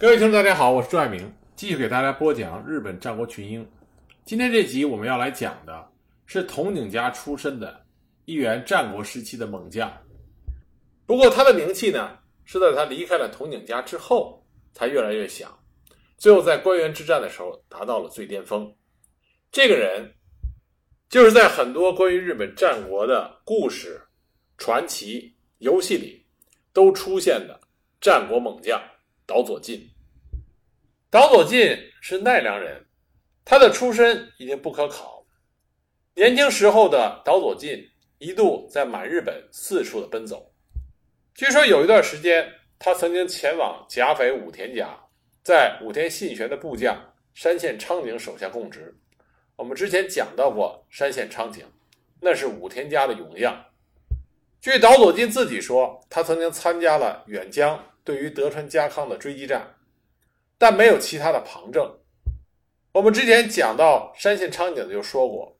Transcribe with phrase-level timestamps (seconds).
[0.00, 3.68] 各位听众，大家好，我是朱爱明，继续给大家播讲日本战国群英。
[4.24, 5.90] 今天这集我们要来讲的
[6.24, 7.84] 是统景家出身的
[8.24, 9.92] 一员战国时期的猛将。
[11.04, 14.40] 不过他的名气呢，是在他离开了统景家之后
[14.72, 15.52] 才越来越响，
[16.16, 18.72] 最后在关原之战的时候达到了最巅峰。
[19.50, 20.14] 这个人
[21.08, 24.00] 就是在很多关于日本战国的故事、
[24.58, 26.24] 传奇、游戏里
[26.72, 27.58] 都出现的
[28.00, 28.80] 战国猛将。
[29.28, 29.90] 岛左近，
[31.10, 32.86] 岛左近是奈良人，
[33.44, 35.26] 他的出身已经不可考。
[36.14, 40.50] 年轻时候的岛左近一度在满日本四处的奔走，
[41.34, 44.98] 据说有一段时间，他曾经前往甲斐武田家，
[45.44, 46.96] 在武田信玄的部将
[47.34, 48.98] 山县昌景手下供职。
[49.56, 51.66] 我们之前讲到过山县昌景，
[52.22, 53.62] 那是武田家的勇将。
[54.58, 57.84] 据岛左近自己说，他曾经参加了远江。
[58.08, 59.74] 对于德川家康的追击战，
[60.56, 61.94] 但没有其他的旁证。
[62.90, 65.54] 我们之前讲到山县昌景就说过，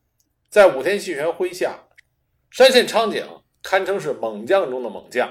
[0.48, 1.78] 在武田信玄麾下，
[2.50, 3.22] 山县昌景
[3.62, 5.30] 堪称是猛将中的猛将。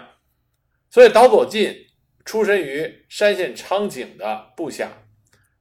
[0.91, 1.75] 所以岛佐进
[2.23, 4.91] 出身于山县昌景的部下，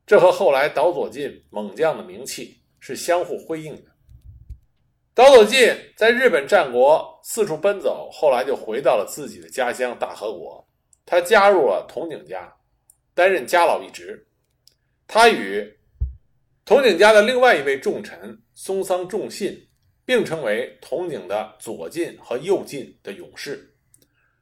[0.07, 3.91] 这和后来岛佐进猛将的名气是相互辉映的。
[5.15, 10.63] 岛佐进在日本战国四处奔走，后来就回到了自己的家乡大和国。
[11.07, 12.53] 他加入了统景家，
[13.15, 14.27] 担任家老一职。
[15.07, 15.79] 他与
[16.65, 19.69] 统景家的另外一位重臣松桑重信
[20.05, 23.73] 并称为统景的左近和右近的勇士。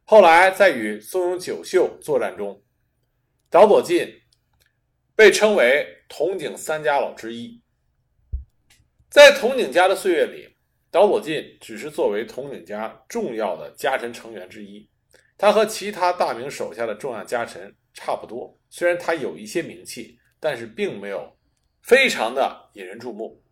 [0.05, 2.63] 后来在与松永久秀作战中，
[3.51, 4.23] 岛佐近
[5.15, 7.63] 被称为统景三家老之一。
[9.11, 10.49] 在统景家的岁月里，
[10.91, 14.89] 岛佐进只是作为统景家重要的家臣成员之一。
[15.37, 21.37] 他和其他大名手下的重要家臣差不多，虽然他有一些名气，但是并没有
[21.83, 23.43] 非常的引人注目。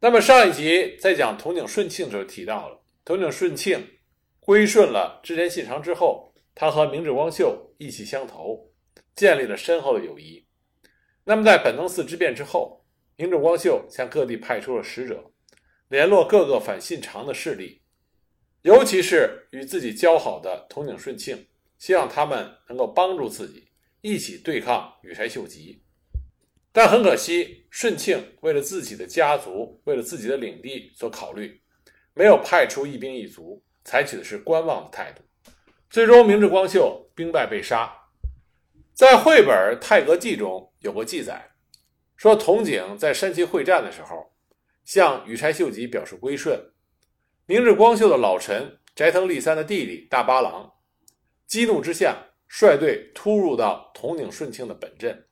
[0.00, 3.84] 那么上一集在讲统景顺庆的时候提到了，统景顺庆
[4.40, 8.70] 归顺了织田信长之后，他和明智光秀意气相投，
[9.14, 10.46] 建立了深厚的友谊。
[11.24, 12.84] 那么在本能寺之变之后，
[13.16, 15.32] 明智光秀向各地派出了使者，
[15.88, 17.82] 联络各个反信长的势力。
[18.68, 21.46] 尤其是与自己交好的统井顺庆，
[21.78, 23.66] 希望他们能够帮助自己
[24.02, 25.82] 一起对抗羽柴秀吉。
[26.70, 31.58] 但很可惜，顺庆为了自己的家族，为了自己的领地所考虑，
[32.12, 35.22] 没有派出一兵一卒，采取的是观望的态度。
[35.88, 37.90] 最终，明智光秀兵败被杀。
[38.92, 41.52] 在绘本《太阁记》中有过记载，
[42.18, 44.30] 说统井在山崎会战的时候，
[44.84, 46.70] 向羽柴秀吉表示归顺。
[47.50, 50.70] 明智光秀的老臣斋藤利三的弟弟大八郎，
[51.46, 52.14] 激怒之下
[52.46, 55.26] 率队突入到统井顺庆的本阵。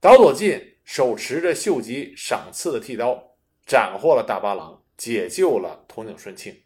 [0.00, 3.36] 岛佐进手持着秀吉赏赐的剃刀，
[3.66, 6.58] 斩获了大八郎，解救了统井顺庆。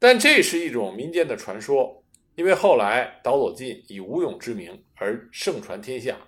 [0.00, 2.04] 但这是一种民间的传说，
[2.34, 6.18] 因为后来岛佐进以武勇之名而盛传天下，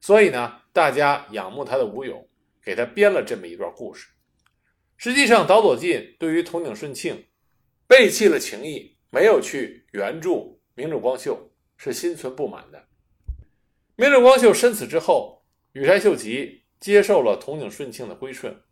[0.00, 2.24] 所以呢，大家仰慕他的武勇，
[2.62, 4.06] 给他编了这么一段故事。
[4.96, 7.26] 实际上，岛佐进对于统井顺庆
[7.86, 12.88] 背弃了情谊，没有去援助明智光秀，是心存不满的。
[13.96, 18.62] 明智光秀身死之后，羽柴秀吉接受了统井顺庆的归顺。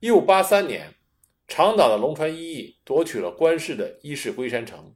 [0.00, 0.94] 一五八三年，
[1.46, 4.94] 长岛的龙川一义夺取了关氏的伊势龟山城。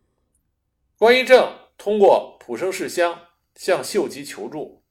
[0.97, 3.21] 关一正通过浦生世乡
[3.57, 4.85] 向秀吉求助，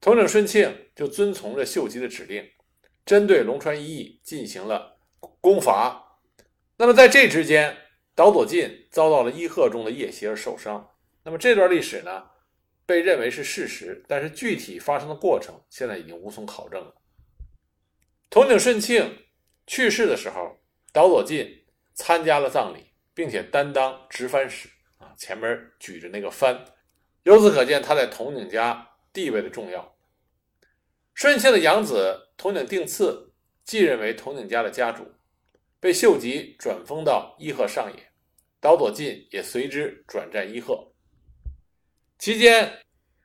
[0.00, 2.48] 统井顺庆就遵从着秀吉的指令。
[3.04, 4.98] 针对龙川一义进行了
[5.40, 6.18] 攻伐，
[6.76, 7.76] 那么在这之间，
[8.14, 10.90] 岛佐进遭到了伊贺中的夜袭而受伤。
[11.22, 12.24] 那么这段历史呢，
[12.86, 16.94] 被认为是事实，但是具体发生的过程现在已经无从考证了。
[18.30, 19.24] 统井顺庆
[19.66, 20.58] 去世的时候，
[20.92, 21.64] 岛佐进
[21.94, 26.58] 参加了葬礼，并且担当执藩使啊，前面举着那个幡，
[27.22, 29.94] 由此可见他在统井家地位的重要。
[31.14, 33.32] 顺庆的养子统井定次
[33.64, 35.06] 继任为统井家的家主，
[35.80, 38.10] 被秀吉转封到伊贺上野，
[38.60, 40.92] 岛佐进也随之转战伊贺。
[42.18, 42.80] 期间，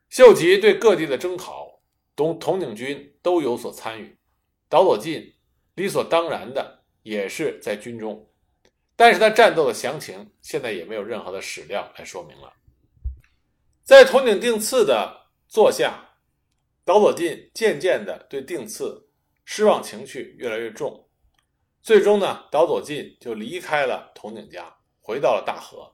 [0.09, 1.81] 秀吉对各地的征讨，
[2.15, 4.17] 统统井军都有所参与，
[4.69, 5.33] 岛佐进
[5.75, 8.29] 理所当然的也是在军中，
[8.95, 12.53] 但是他战斗的详情现在也没有任何的史料来说明了。
[13.83, 16.05] 在统井定次的座下。
[16.89, 19.11] 岛佐进渐渐的对定次
[19.45, 21.07] 失望情绪越来越重，
[21.83, 25.93] 最终呢，岛佐进就离开了统井家，回到了大和，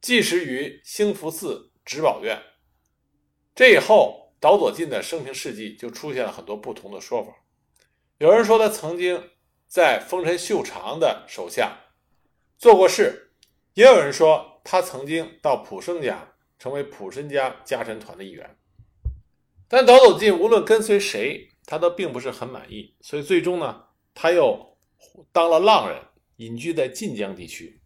[0.00, 2.40] 寄食于兴福寺植保院。
[3.52, 7.32] 这以后，岛佐进的生平事迹就出现了很多不同的说法。
[8.18, 9.30] 有人说他曾经
[9.66, 11.76] 在丰臣秀长的手下
[12.56, 13.32] 做过事，
[13.74, 18.56] 也有人说他曾经到浦生家成为浦生家家臣团的一员。
[19.68, 23.84] 但岛佐进无论跟随谁，他都并不是很满意，所以最终呢，
[24.14, 24.76] 他又
[25.32, 26.00] 当了浪人，
[26.36, 27.80] 隐居在晋江地区。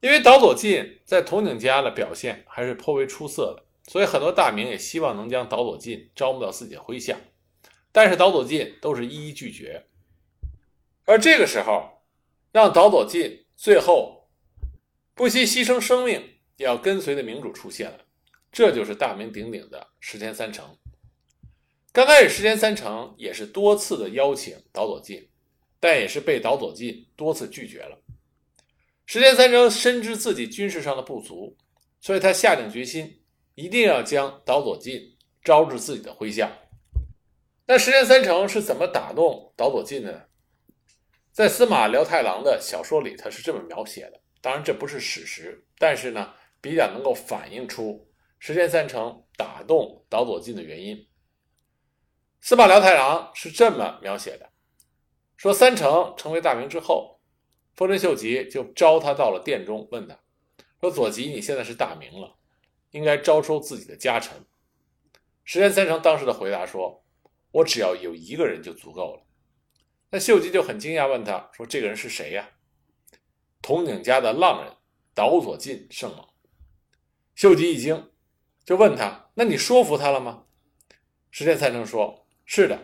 [0.00, 7.18] 因为岛佐进在统井家的表现还是颇为出色的，所以很多大名也希望能将岛佐进招募到自己的麾下，
[7.92, 9.86] 但是岛佐进都是一一拒绝。
[11.04, 12.02] 而这个时候，
[12.52, 14.28] 让岛佐进最后
[15.14, 16.22] 不惜牺牲生命
[16.56, 17.98] 也要跟随的明主出现了，
[18.50, 20.76] 这就是大名鼎鼎的石田三成。
[21.92, 25.28] 刚开始，石田三成也是多次的邀请岛佐进，
[25.80, 27.98] 但也是被岛佐进多次拒绝了。
[29.06, 31.56] 石田三成深知自己军事上的不足，
[32.00, 33.22] 所以他下定决心，
[33.54, 36.52] 一定要将岛佐进招至自己的麾下。
[37.66, 40.22] 那石田三成是怎么打动岛佐进的呢？
[41.32, 44.20] 在司马辽太郎的小说里，他是这么描写的。
[44.40, 48.07] 当然，这不是史实，但是呢，比较能够反映出
[48.38, 51.08] 石田三成打动岛佐进的原因。
[52.40, 54.50] 司马辽太郎是这么描写的：
[55.36, 57.16] 说三成成为大名之后。
[57.74, 60.18] 丰臣秀吉就招他到了殿中，问他
[60.80, 62.36] 说：“左吉，你现在是大名了，
[62.90, 64.44] 应该招收自己的家臣。”
[65.44, 67.04] 石田三成当时的回答说
[67.52, 69.24] ：“我只要有一个人就足够了。”
[70.10, 72.50] 那秀吉就很惊讶，问他说：“这个人是谁呀？”
[73.62, 74.74] 统井家的浪人
[75.14, 76.28] 岛佐进圣猛。
[77.36, 78.10] 秀吉一惊，
[78.68, 80.44] 就问他：“那你说服他了吗？”
[81.32, 82.78] 石田三成说：“是的，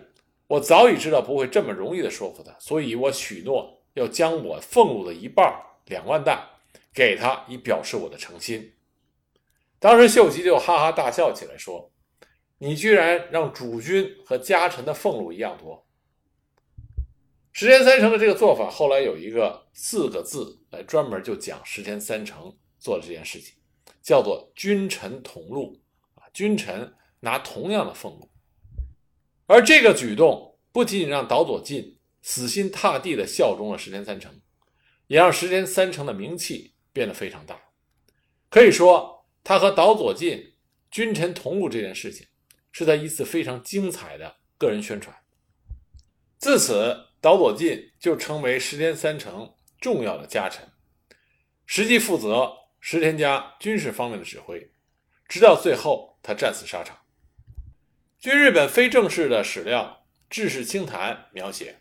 [0.46, 5.54] 我早已知道不会这么容易的说服他，所以我许诺。”要将我俸禄的一半
[5.84, 6.48] 两万担
[6.92, 8.72] 给他，以表示我的诚心。
[9.78, 11.92] 当时秀吉就哈哈大笑起来，说
[12.58, 15.86] ：“你居然让主君和家臣的俸禄一样多！”
[17.52, 23.54] 石田三成的这个做法，后来有一个四个字来专门就讲石田三成做的这件事情，
[24.04, 25.82] 叫做“君臣同禄”。
[26.14, 28.30] 啊，君臣拿同样的俸禄，
[29.46, 31.98] 而这个举动不仅仅让岛佐进。
[32.26, 34.40] 死心塌地地效忠了石田三成，
[35.08, 37.60] 也让石田三成的名气变得非常大。
[38.48, 40.54] 可以说，他和岛佐进
[40.90, 42.26] 君臣同禄这件事情，
[42.72, 45.14] 是他一次非常精彩的个人宣传。
[46.38, 50.66] 自此，岛佐进就成为石田三成重要的家臣，
[51.66, 52.50] 实际负责
[52.86, 54.70] 石田家军事方面的指挥，
[55.26, 56.98] 直到最后他战死沙场。
[58.18, 61.80] 据日本非正式的史料《志士清谈》描写。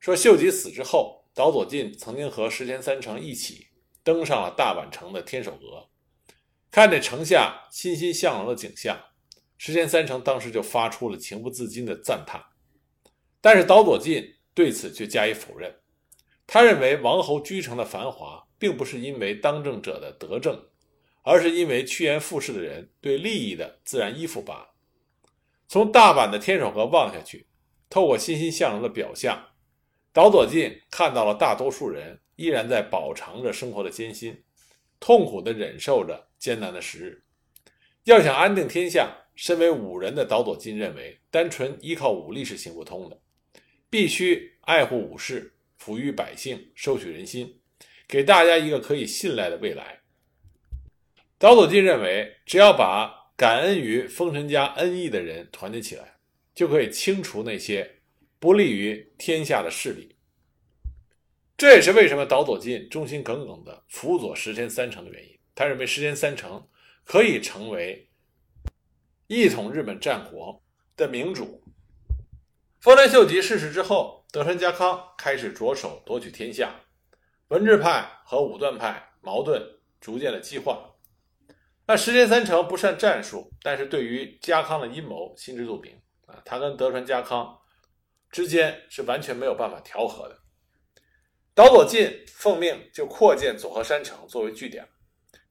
[0.00, 3.68] 说秀吉死之后，岛佐进曾经和石田三成一起
[4.02, 5.88] 登上了大阪城的天守阁，
[6.68, 9.00] 看着城下欣欣向荣的景象，
[9.56, 12.44] 石田三成当时就发出了情不自禁的赞叹。
[13.40, 15.78] 但是岛佐进对此却加以否认，
[16.44, 20.64] 他认为王侯居城的繁华并不是因为当政者的德政，
[21.22, 24.70] 而是因为趋炎附势的人对利益的自然依附罢了。
[25.66, 27.46] 从大阪的天守阁望下去，
[27.88, 29.48] 透过欣欣向荣的表象。
[30.12, 34.44] 岛佐近看到了大多数人依然在饱尝着生活的艰辛，
[35.00, 37.24] 痛苦地忍受着艰难的时日。
[38.04, 43.18] 要想安定天下，身为武人的岛佐近认为，单纯依靠武力是行不通的，
[43.88, 47.58] 必须爱护武士，抚育百姓，收取人心，
[48.08, 50.00] 给大家一个可以信赖的未来。
[51.38, 56.16] 岛佐进认为，只要把感恩于丰臣家恩义的人团结起来，
[56.54, 57.90] 就可以清除那些。
[58.40, 60.16] 不利于天下的势力，
[61.56, 65.38] 这也是为什么岛佐进忠心耿耿的辅佐石田三成的原因。
[65.54, 66.68] 他认为石田三成
[67.04, 68.10] 可以成为
[69.28, 70.62] 一统日本战国
[70.94, 71.64] 的明主。
[72.80, 76.83] 丰臣秀吉逝世之后，德川家康开始着手夺取天下，
[77.54, 79.62] 文治派和武断派矛盾
[80.00, 80.90] 逐渐的激化。
[81.86, 85.96] 那石田三成不善战术，但是对于家康的阴谋心知肚明
[86.26, 87.56] 啊，他跟德川家康。
[88.28, 90.36] 之间是完全没有办法调和的。
[91.54, 94.88] 岛佐近奉命就扩建佐贺山城作为据点，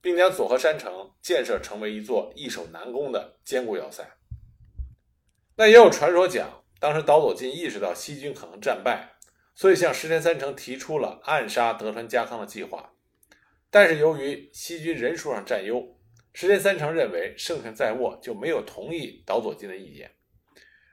[0.02, 4.06] 并将佐贺山城建设成为一座易守难攻的坚固要塞。
[5.56, 9.16] 那也有传说讲，当时岛佐进意识到西军可能战败，
[9.56, 12.94] 所以向石田三成提出了暗杀德川家康的计划。
[13.70, 15.98] 但是由于西军人数上占优，
[16.34, 20.12] 石田三成认为胜券在握，就没有同意岛佐进的意见。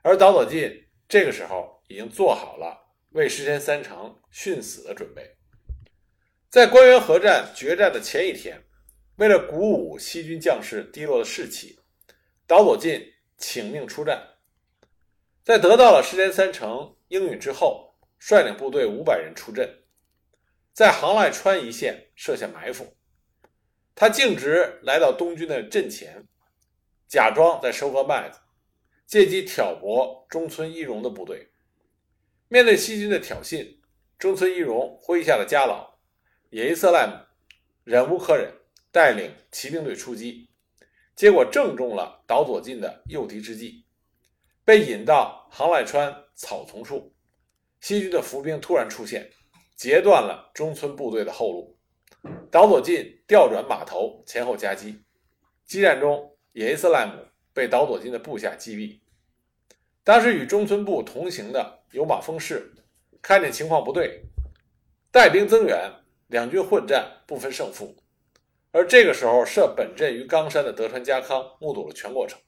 [0.02, 1.78] 而岛佐进这个时候。
[1.90, 5.34] 已经做好了为石田三成殉死的准备。
[6.48, 8.62] 在关原合战决战的前一天，
[9.16, 11.80] 为了鼓舞西军将士低落的士气，
[12.46, 13.04] 岛佐进
[13.36, 14.22] 请命出战，
[15.42, 17.89] 在得到了石田三成应允之后，
[18.20, 19.82] 率领部队五百人出阵，
[20.72, 22.94] 在杭赖川一线设下埋伏。
[23.94, 26.28] 他径直来到东军的阵前，
[27.08, 28.38] 假装在收割麦子，
[29.06, 31.50] 借机挑拨中村一荣的部队。
[32.48, 33.78] 面对西军的挑衅，
[34.18, 35.98] 中村一荣麾下的家老
[36.50, 37.14] 野伊瑟赖姆
[37.84, 38.52] 忍无可忍，
[38.92, 40.50] 带领骑兵队出击，
[41.16, 43.86] 结果正中了岛左进的诱敌之计，
[44.64, 47.14] 被引到杭赖川草丛处。
[47.80, 49.30] 西军的伏兵突然出现，
[49.74, 51.78] 截断了中村部队的后路。
[52.50, 55.02] 岛佐近调转马头，前后夹击。
[55.64, 57.12] 激战中，野伊斯赖姆
[57.54, 59.00] 被岛佐近的部下击毙。
[60.04, 62.72] 当时与中村部同行的有马丰士
[63.22, 64.24] 看见情况不对，
[65.10, 65.90] 带兵增援，
[66.26, 67.96] 两军混战，不分胜负。
[68.72, 72.38] 而这个时候，设本阵于冈山的德川家康目睹了全过程，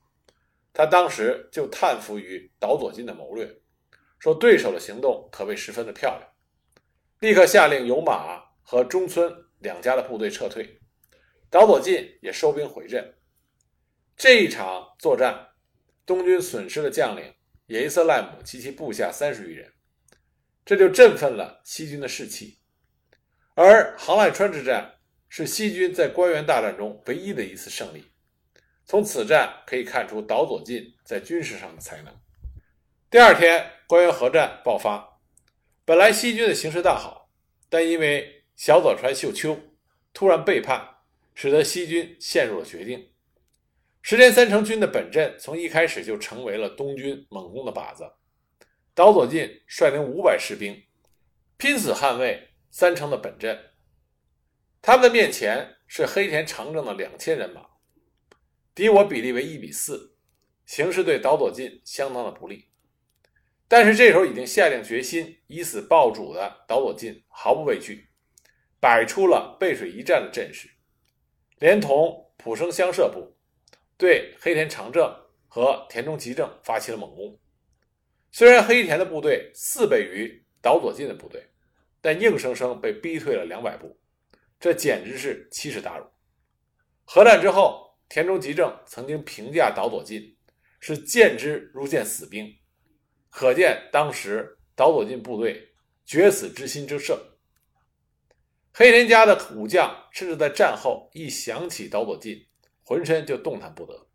[0.72, 3.62] 他当时就叹服于岛佐近的谋略，
[4.23, 6.31] 说对手的行动可谓十分的漂亮，
[7.19, 9.35] 立刻下令有马和中村。
[9.59, 10.81] 两家的部队撤退，
[11.49, 13.14] 岛佐进也收兵回阵。
[14.17, 15.50] 这一场作战，
[16.05, 17.33] 东军损失的将领
[17.67, 19.73] 野伊瑟赖姆及其部下三十余人，
[20.64, 22.59] 这就振奋了西军的士气。
[23.55, 24.95] 而杭赖川之战
[25.29, 28.05] 是西军在关原大战中唯一的一次胜利。
[28.85, 32.12] 从此战可以看出岛佐进在军事上的才能。
[33.09, 35.20] 第二天，关原合战爆发，
[35.84, 37.28] 本来西军的形势大好，
[37.68, 39.61] 但因为小早川秀秋
[40.14, 40.96] 突然背叛，
[41.34, 43.11] 使得西军陷入了绝境。
[44.00, 48.11] 石田三成军的本阵从一开始就成为了东军猛攻的靶子。
[48.94, 50.84] 岛佐近率领五百士兵，
[51.58, 53.72] 拼死捍卫三成的本阵。
[54.80, 57.66] 他们的面前是黑田长政的两千人马，
[58.75, 60.16] 敌我比例为一比四，
[60.64, 62.72] 形势对岛佐近相当的不利。
[63.73, 68.07] 但是这时候已经下定决心以死报主的岛佐进毫不畏惧。
[68.79, 70.69] 摆出了背水一战的阵势，
[71.59, 73.35] 连同浦生乡社部
[73.97, 75.11] 对黑田长政
[75.49, 77.41] 和田中吉政发起了猛攻。
[78.31, 81.43] 虽然黑田的部队四倍于岛佐进的部队，
[82.02, 83.99] 但硬生生被逼退了两百步，
[84.61, 86.05] 这简直是奇耻大辱。
[87.05, 90.37] 核战之后，田中吉政曾经评价岛佐进
[90.79, 92.55] 是见之如见死兵，
[93.32, 95.72] 可见当时岛佐进部队
[96.04, 97.18] 决死之心之盛。
[98.74, 102.46] 黑田家的武将甚至在战后一想起岛佐进，
[102.84, 104.06] 浑身就动弹不得。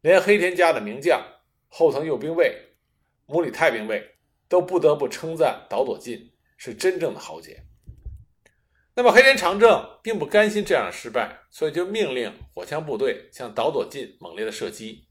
[0.00, 1.24] 连黑田家的名将
[1.68, 2.74] 后藤右兵卫、
[3.26, 4.16] 母里太兵卫
[4.48, 7.64] 都不得不称赞岛佐进是真正的豪杰。
[8.96, 15.06] 那么黑田长政并不甘心这样的失败，所以就命令火枪部队向岛佐进猛烈的射击。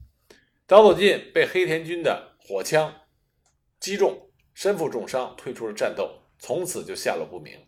[0.66, 2.94] 岛佐进被黑田军的火枪
[3.80, 7.58] 击中，身负重伤，退出了战斗，从此就下落不明。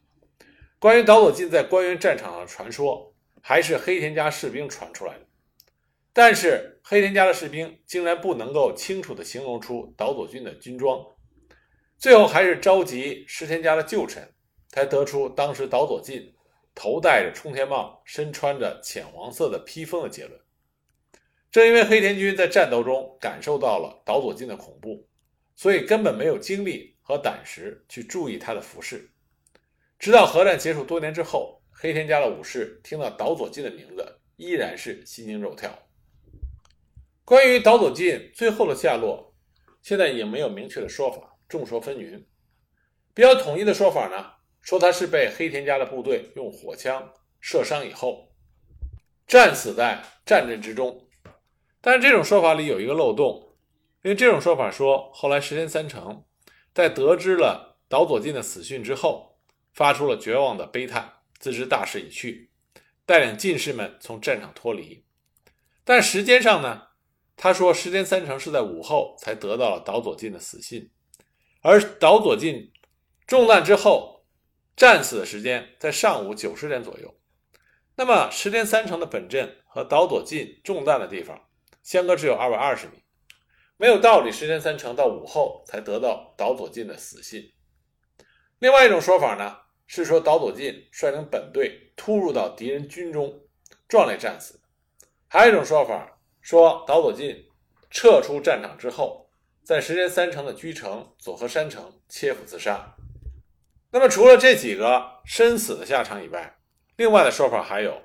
[0.78, 5.26] 关于岛佐进在关原战场上的传说，还是黑田家士兵传出来的。
[6.12, 11.04] 但是黑田家的士兵竟然不能够清楚地形容出岛佐军的军装，
[11.96, 14.32] 最后还是召集石田家的旧臣，
[14.68, 16.34] 才得出当时岛佐进
[16.74, 20.40] 头戴着冲天帽、身穿着浅黄色的披风的结论。
[21.52, 25.06] 正因为黑田军在战斗中感受到了岛佐进的恐怖，
[25.60, 29.10] 所以根本没有精力和胆识去注意他的服饰。
[29.98, 34.02] 直到核战结束多年之后，黑田家的武士听到岛佐进的名字，
[34.36, 35.70] 依然是心惊肉跳。
[37.26, 39.34] 关于岛佐进最后的下落，
[39.82, 42.24] 现在也没有明确的说法，众说纷纭。
[43.12, 44.30] 比较统一的说法呢，
[44.62, 48.32] 说他是被黑田家的部队用火枪射伤以后，
[49.26, 51.06] 战死在战阵之中。
[51.82, 53.49] 但是这种说法里有一个漏洞，
[54.02, 56.24] 因为这种说法说，后来石田三成
[56.74, 59.28] 在得知了岛佐进的死讯之后。
[59.72, 62.50] 发出了绝望的悲叹，自知大势已去，
[63.06, 65.04] 带领进士们从战场脱离。
[65.84, 66.88] 但时间上呢，
[67.36, 70.90] 他说石田三成是在午后才得到了岛佐进的死信，
[71.62, 72.72] 而岛佐进
[73.28, 74.26] 中弹之后
[74.76, 77.16] 战死的时间在上午九十点左右。
[77.94, 81.40] 那么石田三成的本阵和岛佐进中弹的地方
[81.80, 83.04] 相隔只有二百二十米，
[83.80, 87.50] 没有道理石田三成到午后才得到岛佐进的死信。
[88.58, 89.56] 另外一种说法呢，
[89.86, 93.40] 是说岛佐进率领本队突入到敌人军中，
[93.88, 94.58] 壮烈战死；
[95.28, 97.34] 还有一种说法说岛佐进
[97.90, 99.30] 撤出战场之后，
[99.64, 102.94] 在石田三成的居城佐贺山城切腹自杀。
[103.90, 106.58] 那么除了这几个身死的下场以外，
[106.96, 108.02] 另外的说法还有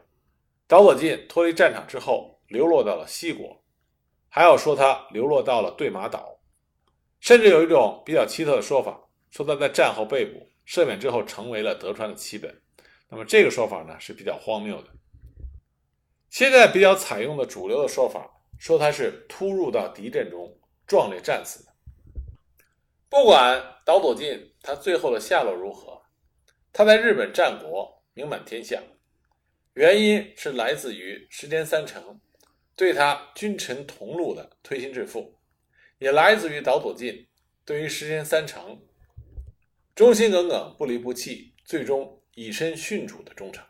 [0.70, 3.65] 岛佐进脱离战场之后流落到了西国，
[4.36, 6.38] 还有说他流落到了对马岛，
[7.22, 9.00] 甚至有一种比较奇特的说法，
[9.32, 12.54] 说他在战后被捕，赦免之后成为了德川的旗本。
[13.08, 14.90] 那么这个说法呢是比较荒谬的。
[16.30, 20.54] 现在比较采用的主流的说法，说他是突入到敌阵中
[20.86, 21.72] 壮烈战死的。
[23.08, 26.02] 不管岛佐进他最后的下落如何，
[26.74, 28.84] 他在日本战国名满天下，
[29.76, 32.20] 原因是来自于石田三成
[32.76, 35.40] 对他君臣同路的推心置腹，
[35.98, 37.28] 也来自于岛佐进
[37.64, 38.82] 对于时间三成
[39.96, 43.66] 忠心耿耿、不离不弃，最终以身殉主的忠诚。